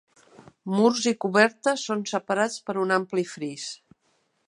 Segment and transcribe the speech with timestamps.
[0.75, 3.73] Murs i coberta són separats per un ampli fris.